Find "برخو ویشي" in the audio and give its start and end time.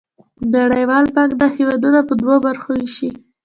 2.45-3.09